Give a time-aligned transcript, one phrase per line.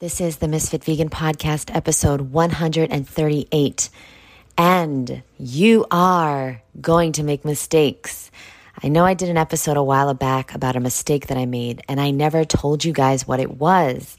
[0.00, 3.90] This is the Misfit Vegan Podcast, episode 138.
[4.56, 8.30] And you are going to make mistakes.
[8.80, 11.82] I know I did an episode a while back about a mistake that I made,
[11.88, 14.16] and I never told you guys what it was.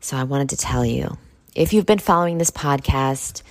[0.00, 1.16] So I wanted to tell you.
[1.54, 3.42] If you've been following this podcast,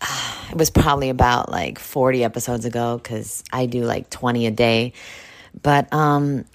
[0.50, 4.94] it was probably about like 40 episodes ago because I do like 20 a day.
[5.60, 6.46] But um,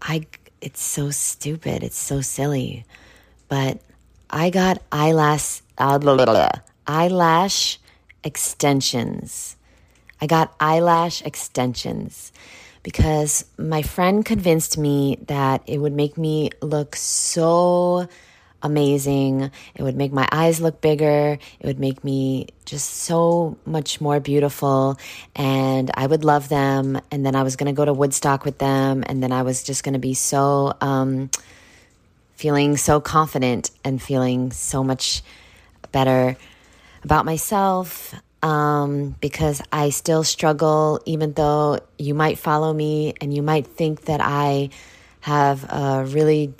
[0.00, 0.26] I
[0.62, 1.82] it's so stupid.
[1.82, 2.86] It's so silly.
[3.48, 3.80] But
[4.30, 5.98] I got eyelash uh,
[6.86, 7.78] eyelash
[8.24, 9.56] extensions.
[10.20, 12.32] I got eyelash extensions
[12.82, 18.08] because my friend convinced me that it would make me look so
[18.62, 19.50] amazing.
[19.74, 21.38] It would make my eyes look bigger.
[21.60, 24.98] It would make me just so much more beautiful.
[25.34, 27.00] And I would love them.
[27.10, 29.04] And then I was going to go to Woodstock with them.
[29.06, 31.30] And then I was just going to be so, um,
[32.36, 35.22] feeling so confident and feeling so much
[35.92, 36.36] better
[37.04, 38.14] about myself.
[38.42, 44.06] Um, because I still struggle, even though you might follow me and you might think
[44.06, 44.70] that I
[45.20, 46.52] have a really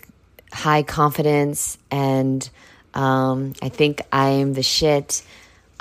[0.53, 2.49] high confidence and
[2.95, 5.23] um, I think I'm the shit.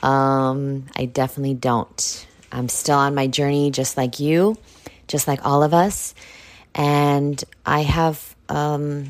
[0.02, 2.28] Um, I definitely don't.
[2.52, 4.58] I'm still on my journey, just like you,
[5.08, 6.16] just like all of us,
[6.74, 9.10] and I have um,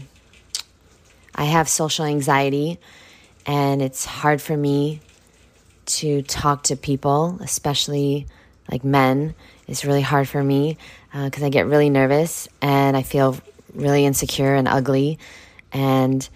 [1.33, 2.79] I have social anxiety,
[3.45, 5.01] and it's hard for me
[5.85, 8.27] to talk to people, especially
[8.69, 9.33] like men.
[9.67, 10.77] It's really hard for me
[11.11, 13.37] because uh, I get really nervous and I feel
[13.73, 15.19] really insecure and ugly
[15.71, 16.27] and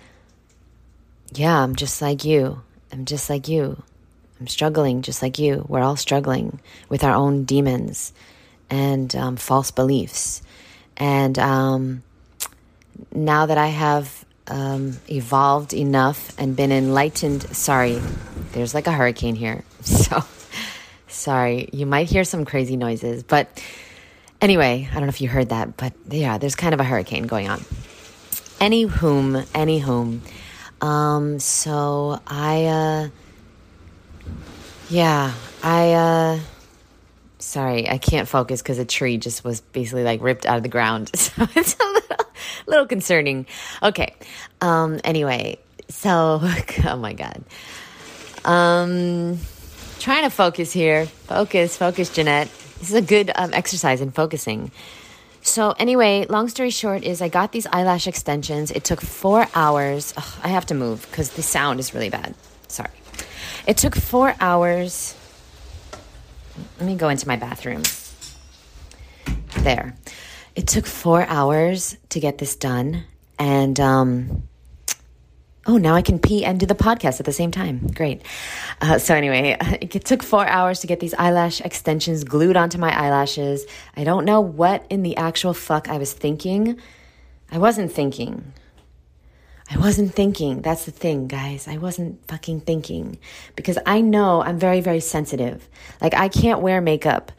[1.34, 2.62] yeah, I'm just like you.
[2.92, 3.82] I'm just like you.
[4.40, 5.66] I'm struggling just like you.
[5.68, 8.14] We're all struggling with our own demons
[8.70, 10.42] and um, false beliefs.
[10.98, 12.04] And um,
[13.14, 18.02] now that I have um, evolved enough and been enlightened, sorry,
[18.52, 19.64] there's like a hurricane here.
[19.86, 20.24] So
[21.08, 23.22] sorry, you might hear some crazy noises.
[23.22, 23.62] But
[24.42, 27.28] anyway, I don't know if you heard that, but yeah, there's kind of a hurricane
[27.28, 27.64] going on
[28.60, 30.22] any whom, any whom.
[30.82, 33.10] Um, so I, uh,
[34.90, 35.34] yeah,
[35.64, 36.40] I, uh,
[37.40, 40.70] sorry, I can't focus because a tree just was basically like ripped out of the
[40.70, 41.12] ground.
[41.36, 42.26] So it's a little,
[42.68, 43.46] little concerning.
[43.82, 44.16] Okay.
[44.62, 46.40] Um, anyway, so,
[46.86, 47.44] oh my God.
[48.44, 49.40] Um,
[50.00, 51.06] trying to focus here.
[51.06, 52.50] Focus, focus, Jeanette.
[52.80, 54.72] This is a good um, exercise in focusing.
[55.46, 58.72] So, anyway, long story short is I got these eyelash extensions.
[58.72, 60.12] It took four hours.
[60.18, 62.34] Ugh, I have to move because the sound is really bad.
[62.68, 62.90] Sorry.
[63.68, 65.16] It took four hours.
[66.80, 67.84] Let me go into my bathroom.
[69.60, 69.96] There.
[70.56, 73.04] It took four hours to get this done.
[73.38, 74.48] And um,
[75.68, 77.88] Oh, now I can pee and do the podcast at the same time.
[77.88, 78.22] Great.
[78.82, 82.96] Uh, so, anyway, it took four hours to get these eyelash extensions glued onto my
[82.96, 83.66] eyelashes.
[83.96, 86.80] I don't know what in the actual fuck I was thinking.
[87.52, 88.54] I wasn't thinking.
[89.72, 90.62] I wasn't thinking.
[90.62, 91.68] That's the thing, guys.
[91.68, 93.18] I wasn't fucking thinking
[93.56, 95.68] because I know I'm very, very sensitive.
[96.00, 97.32] Like, I can't wear makeup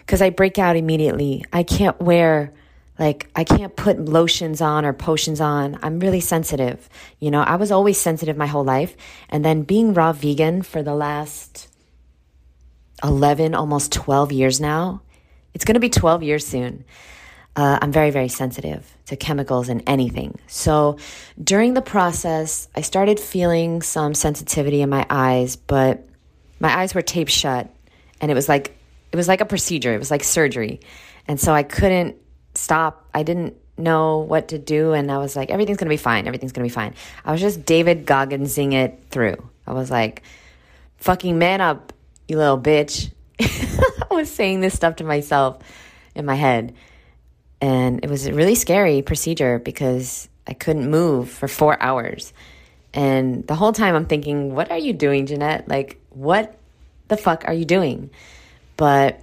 [0.00, 1.44] because I break out immediately.
[1.52, 2.52] I can't wear
[2.98, 5.78] like, I can't put lotions on or potions on.
[5.82, 6.88] I'm really sensitive.
[7.18, 8.96] You know, I was always sensitive my whole life.
[9.28, 11.68] And then being raw vegan for the last
[13.02, 15.02] 11, almost 12 years now,
[15.54, 16.84] it's going to be 12 years soon.
[17.56, 20.38] Uh, I'm very, very sensitive to chemicals and anything.
[20.46, 20.98] So
[21.42, 26.06] during the process, I started feeling some sensitivity in my eyes, but
[26.58, 27.68] my eyes were taped shut
[28.20, 28.76] and it was like,
[29.12, 29.94] it was like a procedure.
[29.94, 30.80] It was like surgery.
[31.28, 32.16] And so I couldn't
[32.54, 33.08] stop.
[33.14, 34.92] I didn't know what to do.
[34.92, 36.26] And I was like, everything's going to be fine.
[36.26, 36.94] Everything's going to be fine.
[37.24, 39.36] I was just David Gogginsing it through.
[39.66, 40.22] I was like,
[40.98, 41.92] fucking man up,
[42.28, 43.10] you little bitch.
[43.40, 45.58] I was saying this stuff to myself
[46.14, 46.74] in my head.
[47.60, 52.32] And it was a really scary procedure because I couldn't move for four hours.
[52.92, 55.66] And the whole time I'm thinking, what are you doing, Jeanette?
[55.66, 56.56] Like, what
[57.08, 58.10] the fuck are you doing?
[58.76, 59.20] But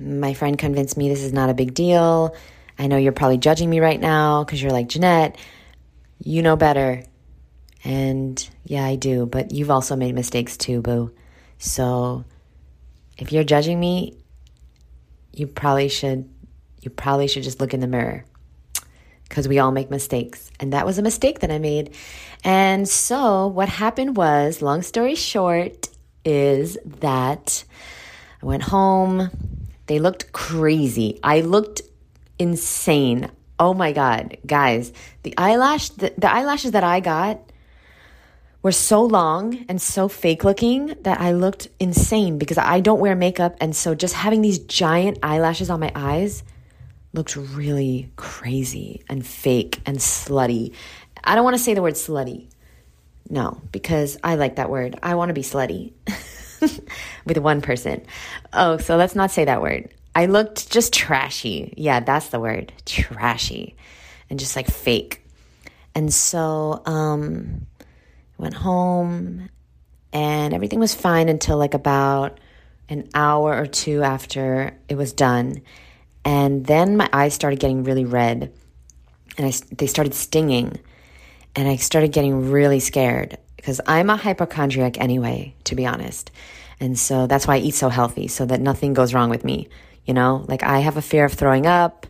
[0.00, 2.34] my friend convinced me this is not a big deal.
[2.78, 5.36] I know you're probably judging me right now because you're like, Jeanette,
[6.18, 7.04] you know better.
[7.84, 11.12] And yeah, I do, but you've also made mistakes too, boo.
[11.58, 12.24] So
[13.18, 14.16] if you're judging me,
[15.32, 16.28] you probably should
[16.80, 18.24] you probably should just look in the mirror
[19.28, 20.50] because we all make mistakes.
[20.58, 21.94] And that was a mistake that I made.
[22.42, 25.88] And so what happened was, long story short,
[26.24, 27.64] is that
[28.42, 29.30] I went home
[29.90, 31.18] they looked crazy.
[31.20, 31.82] I looked
[32.38, 33.28] insane.
[33.58, 34.92] Oh my God, guys,
[35.24, 37.40] the eyelash, the, the eyelashes that I got
[38.62, 43.16] were so long and so fake looking that I looked insane because I don't wear
[43.16, 43.56] makeup.
[43.60, 46.44] And so just having these giant eyelashes on my eyes
[47.12, 50.72] looked really crazy and fake and slutty.
[51.24, 52.48] I don't want to say the word slutty.
[53.28, 55.00] No, because I like that word.
[55.02, 55.94] I want to be slutty
[57.24, 58.02] with one person.
[58.52, 59.90] Oh, so let's not say that word.
[60.14, 61.74] I looked just trashy.
[61.76, 62.72] Yeah, that's the word.
[62.84, 63.76] Trashy.
[64.28, 65.24] And just like fake.
[65.94, 67.66] And so um
[68.38, 69.50] went home
[70.12, 72.38] and everything was fine until like about
[72.88, 75.62] an hour or two after it was done.
[76.24, 78.52] And then my eyes started getting really red
[79.38, 80.78] and I, they started stinging.
[81.56, 86.30] And I started getting really scared because I'm a hypochondriac anyway, to be honest.
[86.80, 89.68] And so that's why I eat so healthy so that nothing goes wrong with me.
[90.06, 92.06] You know, like I have a fear of throwing up,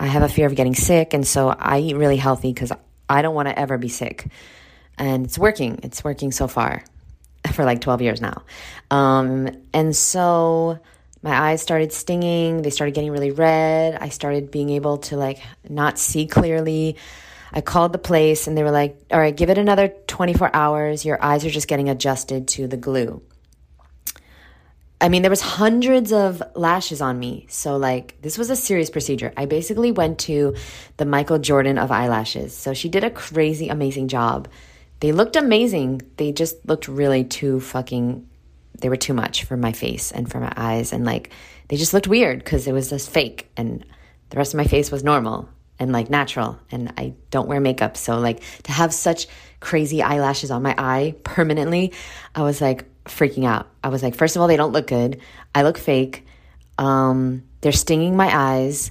[0.00, 1.12] I have a fear of getting sick.
[1.12, 2.72] And so I eat really healthy because
[3.08, 4.26] I don't want to ever be sick
[4.96, 5.80] and it's working.
[5.82, 6.84] It's working so far
[7.52, 8.42] for like 12 years now.
[8.90, 10.78] Um, and so
[11.22, 12.62] my eyes started stinging.
[12.62, 13.96] They started getting really red.
[14.00, 16.96] I started being able to like not see clearly.
[17.54, 21.04] I called the place and they were like, all right, give it another 24 hours.
[21.04, 23.22] Your eyes are just getting adjusted to the glue.
[25.00, 27.46] I mean, there was hundreds of lashes on me.
[27.48, 29.32] So like this was a serious procedure.
[29.36, 30.54] I basically went to
[30.98, 32.54] the Michael Jordan of eyelashes.
[32.56, 34.48] So she did a crazy amazing job
[35.04, 36.00] they looked amazing.
[36.16, 38.26] They just looked really too fucking
[38.80, 41.30] they were too much for my face and for my eyes and like
[41.68, 43.84] they just looked weird because it was just fake and
[44.30, 45.48] the rest of my face was normal
[45.78, 49.26] and like natural and I don't wear makeup so like to have such
[49.60, 51.92] crazy eyelashes on my eye permanently
[52.34, 53.68] I was like freaking out.
[53.82, 55.20] I was like first of all they don't look good.
[55.54, 56.26] I look fake.
[56.78, 58.90] Um they're stinging my eyes.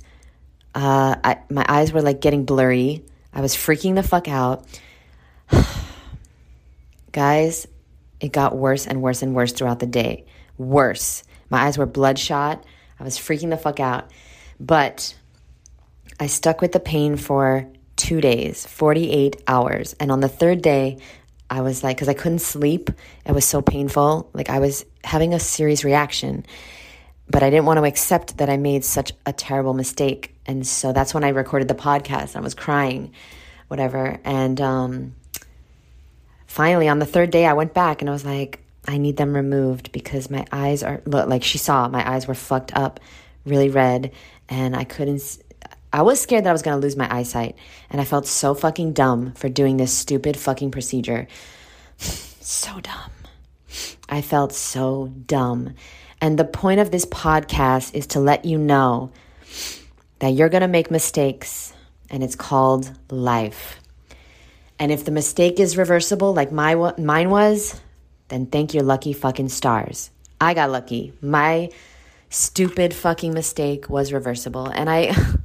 [0.75, 3.03] Uh I, my eyes were like getting blurry.
[3.33, 4.65] I was freaking the fuck out.
[7.11, 7.67] Guys,
[8.19, 10.25] it got worse and worse and worse throughout the day.
[10.57, 11.23] Worse.
[11.49, 12.63] My eyes were bloodshot.
[12.99, 14.09] I was freaking the fuck out.
[14.59, 15.15] But
[16.23, 19.93] I stuck with the pain for two days, 48 hours.
[19.99, 20.99] And on the third day,
[21.49, 22.89] I was like, because I couldn't sleep,
[23.25, 24.29] it was so painful.
[24.33, 26.45] Like I was having a serious reaction,
[27.29, 30.33] but I didn't want to accept that I made such a terrible mistake.
[30.45, 32.35] And so that's when I recorded the podcast.
[32.35, 33.11] I was crying,
[33.67, 34.19] whatever.
[34.23, 35.15] And um,
[36.47, 39.33] finally on the third day I went back and I was like, I need them
[39.33, 42.99] removed because my eyes are look like she saw my eyes were fucked up,
[43.45, 44.11] really red,
[44.49, 45.39] and I couldn't.
[45.93, 47.55] I was scared that I was gonna lose my eyesight,
[47.91, 51.27] and I felt so fucking dumb for doing this stupid fucking procedure.
[51.97, 53.11] so dumb.
[54.09, 55.75] I felt so dumb.
[56.19, 59.11] And the point of this podcast is to let you know
[60.17, 61.73] that you're gonna make mistakes,
[62.09, 63.79] and it's called life.
[64.79, 67.79] And if the mistake is reversible, like my mine was,
[68.29, 70.09] then thank your lucky fucking stars.
[70.41, 71.13] I got lucky.
[71.21, 71.69] My
[72.29, 75.15] stupid fucking mistake was reversible, and I.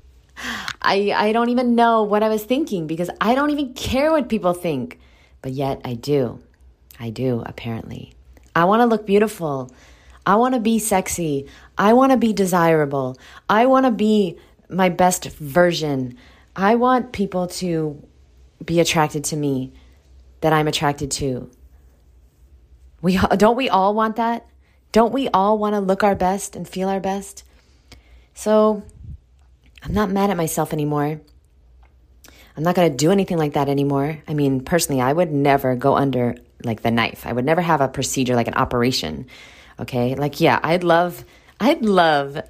[0.83, 4.29] I, I don't even know what I was thinking because I don't even care what
[4.29, 4.99] people think.
[5.43, 6.41] But yet I do.
[6.99, 8.13] I do, apparently.
[8.55, 9.71] I want to look beautiful.
[10.27, 11.47] I want to be sexy.
[11.77, 13.17] I want to be desirable.
[13.49, 14.37] I want to be
[14.69, 16.17] my best version.
[16.57, 18.03] I want people to
[18.65, 19.73] be attracted to me
[20.41, 21.51] that I'm attracted to.
[23.01, 24.47] We don't we all want that?
[24.91, 27.45] Don't we all want to look our best and feel our best?
[28.35, 28.83] So,
[29.83, 31.21] I'm not mad at myself anymore.
[32.57, 34.19] I'm not going to do anything like that anymore.
[34.27, 37.27] I mean, personally, I would never go under like the knife.
[37.27, 39.27] I would never have a procedure like an operation.
[39.79, 40.17] Okay?
[40.17, 41.25] Like yeah, I'd love
[41.61, 42.41] I'd love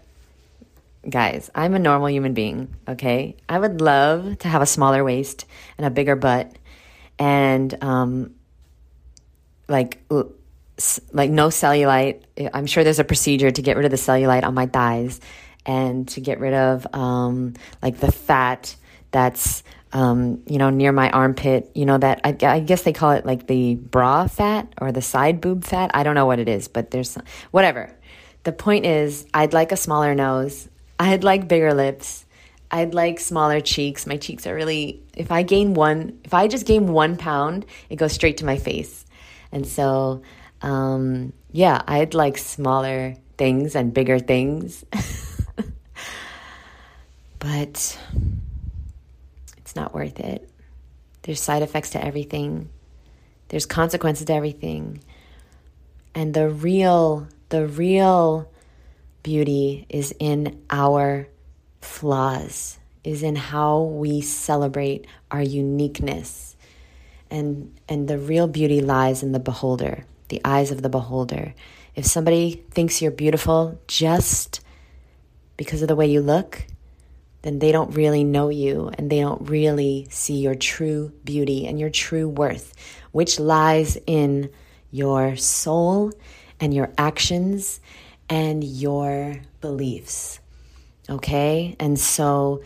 [1.09, 3.37] guys, I'm a normal human being, okay?
[3.49, 6.57] I would love to have a smaller waist and a bigger butt
[7.19, 8.35] and um
[9.69, 10.01] like
[11.13, 12.23] like no cellulite.
[12.55, 15.21] I'm sure there's a procedure to get rid of the cellulite on my thighs
[15.69, 18.75] and to get rid of um like the fat
[19.13, 23.13] that's um, you know, near my armpit, you know, that I, I, guess they call
[23.13, 25.91] it like the bra fat or the side boob fat.
[25.95, 27.17] I don't know what it is, but there's
[27.53, 27.91] whatever.
[28.45, 30.69] The point is, I'd like a smaller nose.
[30.99, 32.27] I'd like bigger lips.
[32.71, 34.07] I'd like smaller cheeks.
[34.07, 37.97] My cheeks are really, if I gain one, if I just gain one pound, it
[37.97, 39.07] goes straight to my face.
[39.53, 40.23] And so,
[40.61, 44.85] um, yeah, I'd like smaller things and bigger things.
[47.39, 47.99] but
[49.57, 50.49] it's not worth it.
[51.23, 52.71] There's side effects to everything,
[53.49, 55.03] there's consequences to everything.
[56.15, 58.51] And the real, the real
[59.23, 61.29] beauty is in our
[61.81, 66.57] flaws, is in how we celebrate our uniqueness.
[67.31, 71.55] And, and the real beauty lies in the beholder, the eyes of the beholder.
[71.95, 74.61] If somebody thinks you're beautiful just
[75.57, 76.65] because of the way you look,
[77.43, 81.79] then they don't really know you and they don't really see your true beauty and
[81.79, 82.75] your true worth,
[83.13, 84.51] which lies in
[84.91, 86.13] your soul
[86.61, 87.81] and your actions
[88.29, 90.41] and your beliefs.
[91.09, 91.77] Okay?
[91.79, 92.63] And so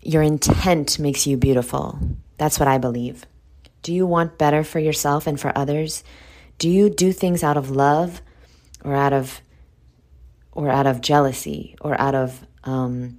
[0.00, 1.98] your intent makes you beautiful.
[2.38, 3.26] That's what I believe.
[3.82, 6.04] Do you want better for yourself and for others?
[6.58, 8.22] Do you do things out of love
[8.84, 9.40] or out of
[10.52, 13.18] or out of jealousy or out of um,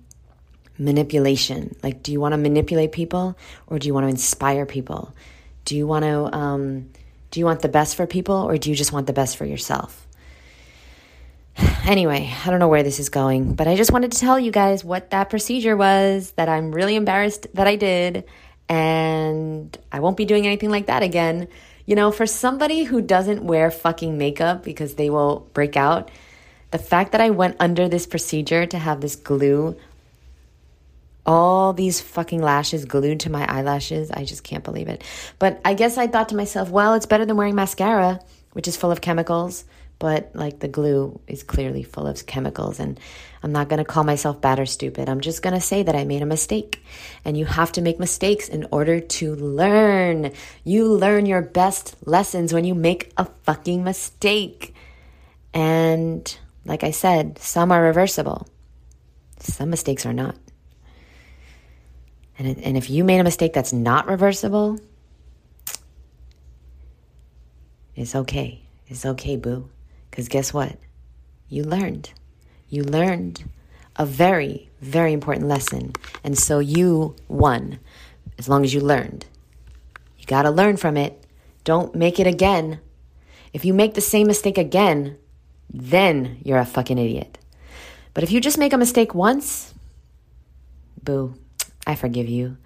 [0.78, 1.76] manipulation?
[1.84, 5.14] Like, do you want to manipulate people or do you want to inspire people?
[5.66, 6.90] Do you want to um,
[7.32, 9.46] do you want the best for people or do you just want the best for
[9.46, 10.08] yourself?
[11.86, 14.50] Anyway, I don't know where this is going, but I just wanted to tell you
[14.52, 18.24] guys what that procedure was that I'm really embarrassed that I did,
[18.68, 21.48] and I won't be doing anything like that again.
[21.86, 26.10] You know, for somebody who doesn't wear fucking makeup because they will break out,
[26.72, 29.78] the fact that I went under this procedure to have this glue,
[31.26, 35.04] all these fucking lashes glued to my eyelashes, I just can't believe it.
[35.40, 38.20] But I guess I thought to myself, well, it's better than wearing mascara,
[38.54, 39.66] which is full of chemicals
[40.00, 43.00] but like the glue is clearly full of chemicals and
[43.42, 45.08] I'm not to call myself bad or stupid.
[45.08, 46.84] I'm just to say that I made a mistake.
[47.24, 50.32] And you have to make mistakes in order to learn.
[50.64, 54.74] You learn your best lessons when you make a fucking mistake.
[55.54, 58.48] And like I said, some are reversible.
[59.40, 60.36] Some mistakes are not.
[62.38, 64.80] And, and if you made a mistake that's not reversible,
[67.96, 68.62] it's okay.
[68.88, 69.70] It's okay, boo.
[70.10, 70.78] Because guess what?
[71.50, 72.12] You learned.
[72.70, 73.44] You learned
[73.96, 75.94] a very, very important lesson.
[76.24, 77.80] And so you won
[78.38, 79.26] as long as you learned.
[80.18, 81.26] You got to learn from it.
[81.64, 82.80] Don't make it again.
[83.54, 85.18] If you make the same mistake again,
[85.74, 87.38] then you're a fucking idiot.
[88.14, 89.74] But if you just make a mistake once,
[91.02, 91.36] boo,
[91.86, 92.58] I forgive you.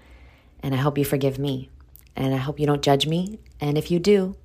[0.62, 1.70] And I hope you forgive me.
[2.16, 3.40] And I hope you don't judge me.
[3.62, 4.36] And if you do,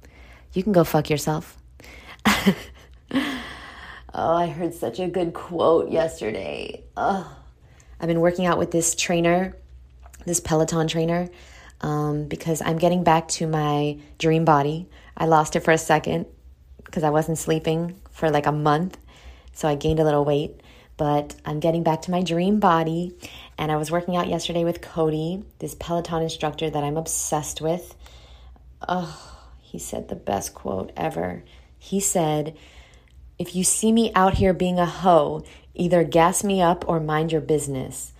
[0.52, 1.58] you can go fuck yourself.
[4.16, 6.84] Oh, I heard such a good quote yesterday.
[6.96, 7.36] Oh,
[7.98, 9.56] I've been working out with this trainer,
[10.24, 11.28] this Peloton trainer,
[11.80, 14.88] um, because I'm getting back to my dream body.
[15.16, 16.26] I lost it for a second
[16.84, 18.96] because I wasn't sleeping for like a month.
[19.52, 20.60] So I gained a little weight,
[20.96, 23.16] but I'm getting back to my dream body.
[23.58, 27.94] And I was working out yesterday with Cody, this Peloton instructor that I'm obsessed with.
[28.88, 31.42] Oh, he said the best quote ever.
[31.78, 32.56] He said,
[33.38, 37.32] if you see me out here being a hoe, either gas me up or mind
[37.32, 38.12] your business.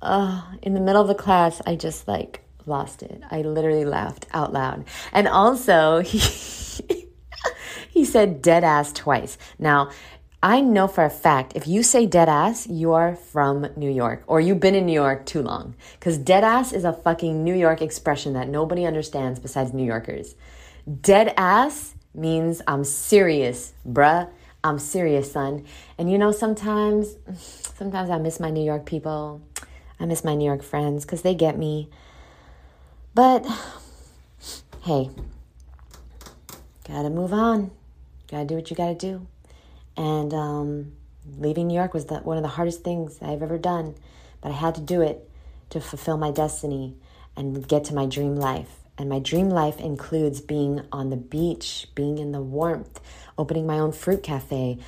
[0.00, 3.22] Uh, in the middle of the class, I just like lost it.
[3.30, 4.84] I literally laughed out loud.
[5.12, 6.18] And also, he,
[7.90, 9.38] he said dead ass twice.
[9.58, 9.90] Now,
[10.46, 14.22] I know for a fact if you say dead ass, you are from New York
[14.28, 15.74] or you've been in New York too long.
[15.98, 20.36] Because dead ass is a fucking New York expression that nobody understands besides New Yorkers.
[21.00, 24.30] Dead ass means I'm serious, bruh.
[24.62, 25.64] I'm serious, son.
[25.98, 29.42] And you know, sometimes, sometimes I miss my New York people.
[29.98, 31.90] I miss my New York friends because they get me.
[33.14, 33.44] But
[34.82, 35.10] hey,
[36.86, 37.72] gotta move on.
[38.30, 39.26] Gotta do what you gotta do.
[39.96, 40.92] And um,
[41.38, 43.94] leaving New York was the, one of the hardest things I've ever done.
[44.40, 45.28] But I had to do it
[45.70, 46.94] to fulfill my destiny
[47.36, 48.80] and get to my dream life.
[48.98, 53.00] And my dream life includes being on the beach, being in the warmth,
[53.36, 54.78] opening my own fruit cafe,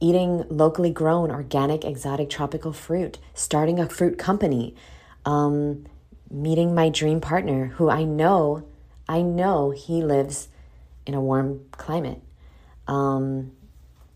[0.00, 4.74] eating locally grown, organic, exotic, tropical fruit, starting a fruit company,
[5.24, 5.86] um,
[6.28, 8.66] meeting my dream partner who I know,
[9.08, 10.48] I know he lives
[11.06, 12.20] in a warm climate.
[12.88, 13.52] Um,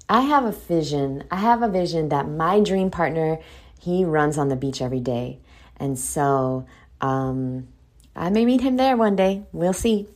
[0.08, 1.24] I have a vision.
[1.30, 3.38] I have a vision that my dream partner,
[3.80, 5.40] he runs on the beach every day.
[5.78, 6.66] And so
[7.00, 7.68] um,
[8.14, 9.44] I may meet him there one day.
[9.52, 10.06] We'll see.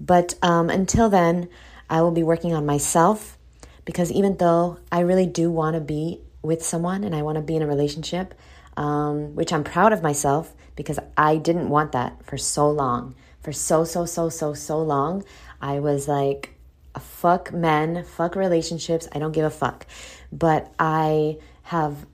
[0.00, 1.48] But um, until then,
[1.88, 3.38] I will be working on myself
[3.84, 7.42] because even though I really do want to be with someone and I want to
[7.42, 8.34] be in a relationship,
[8.76, 13.14] um, which I'm proud of myself because I didn't want that for so long.
[13.40, 15.24] For so, so, so, so, so long,
[15.60, 16.57] I was like,
[16.98, 19.86] fuck men, fuck relationships, I don't give a fuck.
[20.32, 22.06] But I have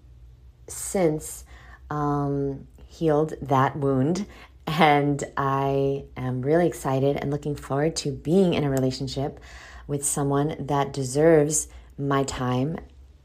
[0.69, 1.45] since
[1.91, 4.27] um, healed that wound
[4.67, 9.41] and I am really excited and looking forward to being in a relationship
[9.87, 12.79] with someone that deserves my time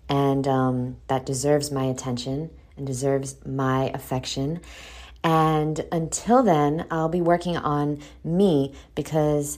[0.09, 4.59] and um, that deserves my attention and deserves my affection
[5.23, 9.57] And until then, I'll be working on me because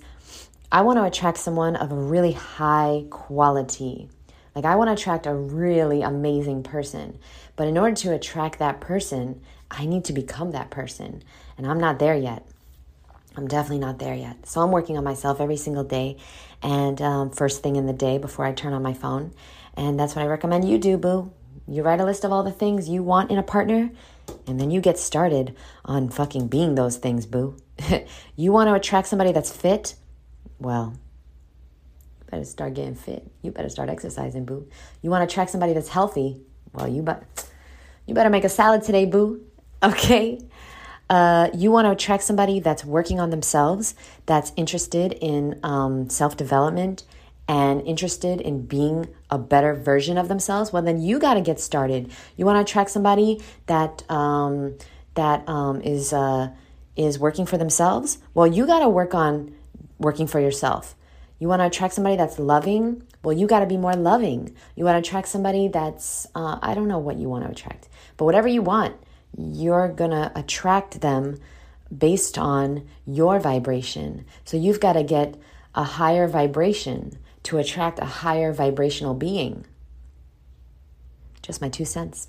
[0.72, 4.08] I want to attract someone of a really high quality.
[4.56, 7.20] Like, I want to attract a really amazing person.
[7.58, 11.24] But in order to attract that person, I need to become that person.
[11.58, 12.48] And I'm not there yet.
[13.36, 14.48] I'm definitely not there yet.
[14.48, 16.18] So I'm working on myself every single day
[16.62, 19.34] and um, first thing in the day before I turn on my phone.
[19.76, 21.32] And that's what I recommend you do, boo.
[21.68, 23.92] You write a list of all the things you want in a partner,
[24.48, 27.56] and then you get started on fucking being those things, boo.
[28.36, 29.96] you want to attract somebody that's fit?
[30.62, 30.94] Well,
[32.20, 33.28] you better start getting fit.
[33.42, 34.68] You better start exercising, boo.
[35.02, 36.40] You want to attract somebody that's healthy?
[36.72, 37.24] Well, you but
[38.06, 39.42] you better make a salad today, boo.
[39.84, 40.40] Okay?
[41.10, 43.96] Uh, you want to attract somebody that's working on themselves,
[44.28, 47.04] that's interested in um, self development
[47.48, 50.72] and interested in being a better version of themselves.
[50.72, 52.12] Well, then you got to get started.
[52.38, 54.78] You want to attract somebody that um,
[55.16, 56.52] that um, is uh,
[56.96, 58.20] is working for themselves.
[58.36, 59.56] Well, you got to work on
[60.02, 60.96] working for yourself.
[61.40, 63.04] You want to attract somebody that's loving.
[63.24, 64.56] Well, you got to be more loving.
[64.76, 67.88] You want to attract somebody that's uh, I don't know what you want to attract,
[68.18, 68.96] but whatever you want
[69.38, 71.40] you're going to attract them
[71.96, 74.26] based on your vibration.
[74.46, 75.36] So you've got to get
[75.76, 79.66] a higher vibration to attract a higher vibrational being.
[81.42, 82.28] Just my two cents.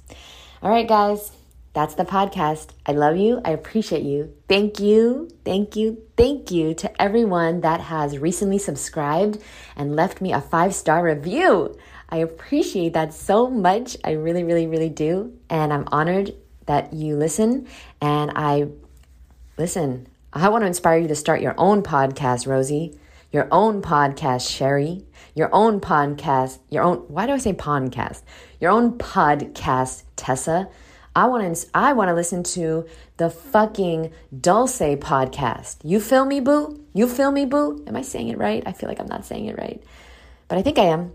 [0.63, 1.33] All right, guys,
[1.75, 2.71] that's the podcast.
[2.85, 3.41] I love you.
[3.45, 4.35] I appreciate you.
[4.47, 5.31] Thank you.
[5.45, 6.03] Thank you.
[6.17, 9.39] Thank you to everyone that has recently subscribed
[9.75, 11.77] and left me a five star review.
[12.11, 13.97] I appreciate that so much.
[14.05, 15.33] I really, really, really do.
[15.49, 16.35] And I'm honored
[16.67, 17.67] that you listen.
[18.03, 18.69] And I
[19.57, 22.99] listen, I want to inspire you to start your own podcast, Rosie,
[23.31, 28.23] your own podcast, Sherry, your own podcast, your own, why do I say podcast?
[28.61, 30.69] Your own podcast, Tessa.
[31.15, 32.87] I want to I want to listen to
[33.19, 35.77] the fucking Dulce podcast.
[35.85, 36.81] You feel me, boo?
[36.95, 37.85] You feel me, boo?
[37.87, 38.63] Am I saying it right?
[38.65, 39.83] I feel like I'm not saying it right.
[40.49, 41.13] But I think I am.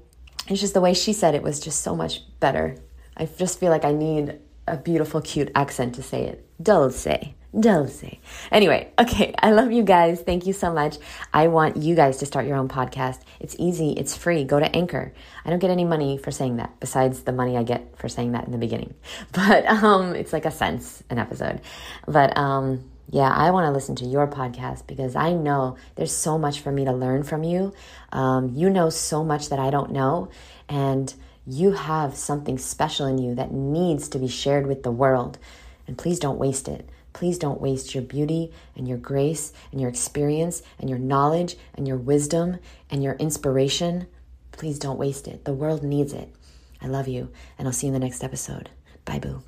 [0.47, 2.77] It's just the way she said it was just so much better.
[3.15, 6.45] I just feel like I need a beautiful, cute accent to say it.
[6.61, 7.07] Dulce.
[7.59, 8.17] Dulce.
[8.51, 10.21] Anyway, okay, I love you guys.
[10.21, 10.97] Thank you so much.
[11.33, 13.21] I want you guys to start your own podcast.
[13.39, 14.43] It's easy, it's free.
[14.43, 15.13] Go to Anchor.
[15.43, 18.33] I don't get any money for saying that, besides the money I get for saying
[18.33, 18.93] that in the beginning.
[19.31, 21.61] But um, it's like a sense an episode.
[22.07, 26.37] But um, yeah, I want to listen to your podcast because I know there's so
[26.37, 27.73] much for me to learn from you.
[28.11, 30.29] Um, you know so much that I don't know.
[30.67, 31.13] And
[31.45, 35.37] you have something special in you that needs to be shared with the world.
[35.87, 36.89] And please don't waste it.
[37.17, 41.87] Please don't waste your beauty and your grace and your experience and your knowledge and
[41.87, 42.59] your wisdom
[42.91, 44.05] and your inspiration.
[44.51, 45.43] Please don't waste it.
[45.43, 46.31] The world needs it.
[46.79, 48.69] I love you, and I'll see you in the next episode.
[49.03, 49.41] Bye, boo.